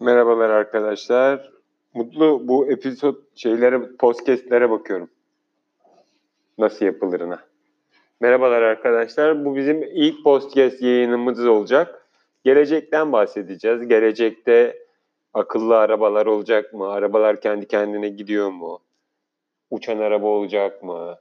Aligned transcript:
Merhabalar 0.00 0.50
arkadaşlar. 0.50 1.52
Mutlu 1.94 2.48
bu 2.48 2.70
episod 2.70 3.16
şeylere, 3.34 3.80
podcastlere 3.98 4.70
bakıyorum. 4.70 5.10
Nasıl 6.58 6.86
yapılırına. 6.86 7.44
Merhabalar 8.20 8.62
arkadaşlar. 8.62 9.44
Bu 9.44 9.56
bizim 9.56 9.82
ilk 9.82 10.24
podcast 10.24 10.82
yayınımız 10.82 11.46
olacak. 11.46 12.08
Gelecekten 12.44 13.12
bahsedeceğiz. 13.12 13.88
Gelecekte 13.88 14.78
akıllı 15.34 15.78
arabalar 15.78 16.26
olacak 16.26 16.72
mı? 16.72 16.88
Arabalar 16.88 17.40
kendi 17.40 17.68
kendine 17.68 18.08
gidiyor 18.08 18.50
mu? 18.50 18.80
Uçan 19.70 19.98
araba 19.98 20.26
olacak 20.26 20.82
mı? 20.82 21.18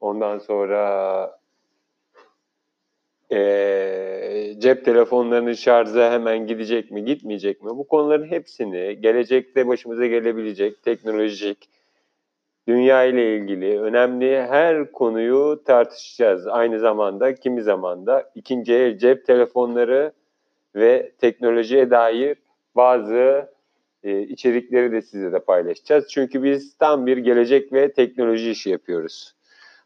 Ondan 0.00 0.38
sonra 0.38 1.38
e, 3.32 3.38
cep 4.58 4.84
telefonlarının 4.84 5.52
şarjı 5.52 6.00
hemen 6.00 6.46
gidecek 6.46 6.90
mi, 6.90 7.04
gitmeyecek 7.04 7.62
mi? 7.62 7.70
Bu 7.70 7.88
konuların 7.88 8.26
hepsini 8.26 9.00
gelecekte 9.00 9.68
başımıza 9.68 10.06
gelebilecek 10.06 10.82
teknolojik, 10.82 11.68
dünya 12.68 13.04
ile 13.04 13.36
ilgili 13.36 13.80
önemli 13.80 14.42
her 14.42 14.92
konuyu 14.92 15.62
tartışacağız. 15.64 16.46
Aynı 16.46 16.78
zamanda 16.78 17.34
kimi 17.34 17.62
zamanda 17.62 18.30
ikinci 18.34 18.74
el 18.74 18.98
cep 18.98 19.26
telefonları 19.26 20.12
ve 20.74 21.12
teknolojiye 21.18 21.90
dair 21.90 22.36
bazı 22.76 23.48
e, 24.02 24.20
içerikleri 24.22 24.92
de 24.92 25.02
size 25.02 25.32
de 25.32 25.38
paylaşacağız. 25.38 26.08
Çünkü 26.08 26.42
biz 26.42 26.76
tam 26.78 27.06
bir 27.06 27.16
gelecek 27.16 27.72
ve 27.72 27.92
teknoloji 27.92 28.50
işi 28.50 28.70
yapıyoruz. 28.70 29.34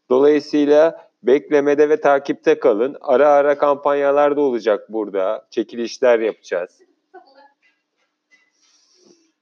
Dolayısıyla 0.09 1.08
Beklemede 1.23 1.89
ve 1.89 2.01
takipte 2.01 2.59
kalın. 2.59 2.97
Ara 3.01 3.29
ara 3.29 3.57
kampanyalar 3.57 4.37
da 4.37 4.41
olacak 4.41 4.93
burada. 4.93 5.47
Çekilişler 5.49 6.19
yapacağız. 6.19 6.81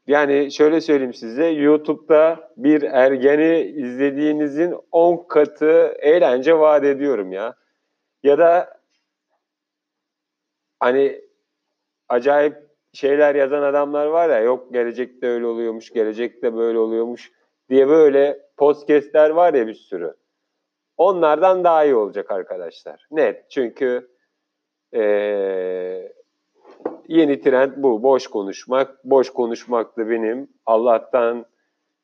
Yani 0.08 0.52
şöyle 0.52 0.82
söyleyeyim 0.82 1.14
size, 1.14 1.46
YouTube'da 1.46 2.52
bir 2.58 2.82
ergeni 2.82 3.62
izlediğinizin 3.62 4.76
10 4.92 5.28
katı 5.28 5.96
eğlence 6.00 6.60
vaat 6.60 6.84
ediyorum 6.84 7.32
ya. 7.32 7.56
Ya 8.24 8.38
da 8.38 8.80
hani 10.80 11.22
acayip 12.10 12.56
şeyler 12.94 13.36
yazan 13.36 13.64
adamlar 13.64 14.06
var 14.06 14.30
ya, 14.30 14.40
yok 14.40 14.74
gelecekte 14.74 15.28
öyle 15.28 15.46
oluyormuş, 15.46 15.94
gelecekte 15.94 16.56
böyle 16.56 16.80
oluyormuş 16.80 17.32
diye 17.70 17.88
böyle 17.88 18.40
podcastler 18.58 19.30
var 19.30 19.54
ya 19.54 19.68
bir 19.68 19.74
sürü 19.74 20.14
onlardan 20.98 21.64
daha 21.64 21.86
iyi 21.86 21.96
olacak 21.96 22.32
arkadaşlar. 22.32 23.08
Net. 23.12 23.50
Çünkü 23.50 24.10
ee, 24.94 26.12
yeni 27.08 27.42
trend 27.42 27.72
bu. 27.78 28.04
Boş 28.04 28.28
konuşmak. 28.28 29.06
Boş 29.06 29.30
konuşmak 29.30 29.98
da 29.98 30.10
benim 30.10 30.48
Allah'tan 30.66 31.46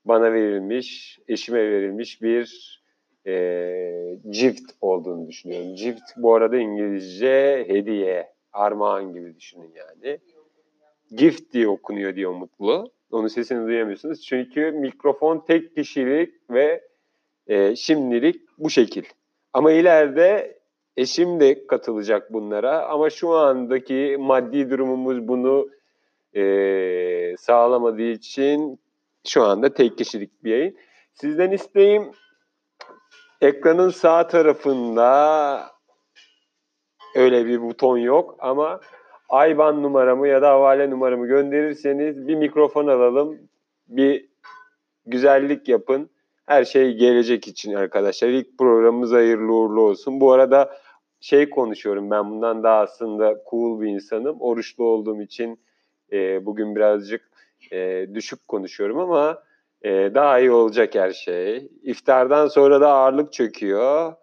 bana 0.05 0.33
verilmiş, 0.33 1.19
eşime 1.27 1.71
verilmiş 1.71 2.21
bir 2.21 2.79
e, 3.27 4.17
cift 4.29 4.71
olduğunu 4.81 5.27
düşünüyorum. 5.27 5.75
Cift 5.75 6.03
bu 6.17 6.35
arada 6.35 6.57
İngilizce 6.57 7.65
hediye, 7.67 8.33
armağan 8.53 9.13
gibi 9.13 9.35
düşünün 9.35 9.71
yani. 9.75 10.19
Gift 11.15 11.53
diye 11.53 11.67
okunuyor 11.67 12.15
diyor 12.15 12.31
Mutlu. 12.31 12.91
Onun 13.11 13.27
sesini 13.27 13.67
duyamıyorsunuz. 13.67 14.21
Çünkü 14.21 14.71
mikrofon 14.71 15.39
tek 15.47 15.75
kişilik 15.75 16.49
ve 16.49 16.81
e, 17.47 17.75
şimdilik 17.75 18.41
bu 18.63 18.69
şekil. 18.69 19.03
Ama 19.53 19.71
ileride 19.71 20.57
eşim 20.97 21.39
de 21.39 21.67
katılacak 21.67 22.33
bunlara. 22.33 22.85
Ama 22.85 23.09
şu 23.09 23.31
andaki 23.31 24.17
maddi 24.19 24.69
durumumuz 24.69 25.27
bunu 25.27 25.69
e, 26.35 27.35
sağlamadığı 27.37 28.01
için 28.01 28.79
şu 29.27 29.43
anda 29.43 29.73
tek 29.73 29.97
kişilik 29.97 30.43
bir 30.43 30.51
yayın. 30.51 30.77
Sizden 31.13 31.51
isteğim 31.51 32.11
ekranın 33.41 33.89
sağ 33.89 34.27
tarafında 34.27 35.73
öyle 37.15 37.45
bir 37.45 37.61
buton 37.61 37.97
yok 37.97 38.35
ama 38.39 38.79
IBAN 39.49 39.83
numaramı 39.83 40.27
ya 40.27 40.41
da 40.41 40.49
havale 40.49 40.89
numaramı 40.89 41.27
gönderirseniz 41.27 42.27
bir 42.27 42.35
mikrofon 42.35 42.87
alalım, 42.87 43.39
bir 43.87 44.29
güzellik 45.05 45.69
yapın. 45.69 46.09
Her 46.45 46.65
şey 46.65 46.93
gelecek 46.93 47.47
için 47.47 47.73
arkadaşlar. 47.73 48.27
İlk 48.27 48.57
programımız 48.57 49.11
hayırlı 49.11 49.53
uğurlu 49.53 49.81
olsun. 49.81 50.19
Bu 50.21 50.31
arada 50.31 50.77
şey 51.19 51.49
konuşuyorum 51.49 52.11
ben 52.11 52.31
bundan 52.31 52.63
daha 52.63 52.79
aslında 52.79 53.43
cool 53.49 53.81
bir 53.81 53.87
insanım. 53.87 54.41
Oruçlu 54.41 54.83
olduğum 54.83 55.21
için 55.21 55.59
e, 56.11 56.45
bugün 56.45 56.75
birazcık 56.75 57.31
e, 57.71 58.07
düşük 58.13 58.47
konuşuyorum 58.47 58.99
ama 58.99 59.43
e, 59.81 59.89
daha 59.89 60.39
iyi 60.39 60.51
olacak 60.51 60.95
her 60.95 61.11
şey. 61.11 61.69
İftardan 61.83 62.47
sonra 62.47 62.81
da 62.81 62.89
ağırlık 62.89 63.33
çöküyor. 63.33 64.13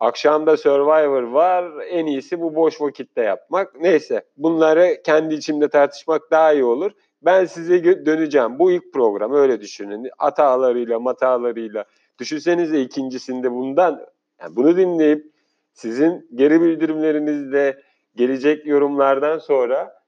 Akşamda 0.00 0.56
Survivor 0.56 1.22
var. 1.22 1.72
En 1.90 2.06
iyisi 2.06 2.40
bu 2.40 2.54
boş 2.54 2.80
vakitte 2.80 3.22
yapmak. 3.22 3.80
Neyse 3.80 4.24
bunları 4.36 5.02
kendi 5.04 5.34
içimde 5.34 5.68
tartışmak 5.68 6.30
daha 6.30 6.52
iyi 6.52 6.64
olur. 6.64 6.92
Ben 7.24 7.44
size 7.44 8.06
döneceğim. 8.06 8.58
Bu 8.58 8.72
ilk 8.72 8.92
program 8.92 9.32
öyle 9.32 9.60
düşünün. 9.60 10.10
Hatalarıyla, 10.18 11.00
matalarıyla. 11.00 11.84
Düşünsenize 12.20 12.80
ikincisinde 12.80 13.52
bundan 13.52 14.06
yani 14.40 14.56
bunu 14.56 14.76
dinleyip 14.76 15.26
sizin 15.72 16.28
geri 16.34 16.60
bildirimlerinizle 16.60 17.82
gelecek 18.16 18.66
yorumlardan 18.66 19.38
sonra 19.38 20.04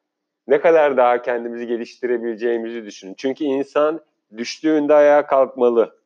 ne 0.47 0.61
kadar 0.61 0.97
daha 0.97 1.23
kendimizi 1.23 1.67
geliştirebileceğimizi 1.67 2.85
düşünün. 2.85 3.15
Çünkü 3.19 3.45
insan 3.45 4.01
düştüğünde 4.37 4.95
ayağa 4.95 5.27
kalkmalı. 5.27 5.99